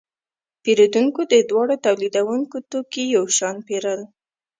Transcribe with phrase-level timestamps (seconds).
[0.63, 4.01] پیرودونکو د دواړو تولیدونکو توکي یو شان پیرل.